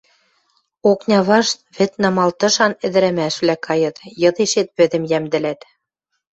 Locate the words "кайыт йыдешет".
3.65-4.67